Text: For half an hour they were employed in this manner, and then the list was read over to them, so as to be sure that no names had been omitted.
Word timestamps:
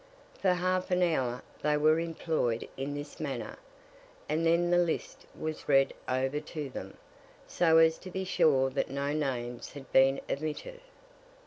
For 0.41 0.53
half 0.55 0.89
an 0.89 1.03
hour 1.03 1.43
they 1.61 1.77
were 1.77 1.99
employed 1.99 2.67
in 2.75 2.95
this 2.95 3.19
manner, 3.19 3.59
and 4.27 4.43
then 4.43 4.71
the 4.71 4.79
list 4.79 5.27
was 5.39 5.69
read 5.69 5.93
over 6.09 6.39
to 6.39 6.71
them, 6.71 6.97
so 7.45 7.77
as 7.77 7.99
to 7.99 8.09
be 8.09 8.23
sure 8.25 8.71
that 8.71 8.89
no 8.89 9.13
names 9.13 9.73
had 9.73 9.91
been 9.91 10.19
omitted. 10.27 10.79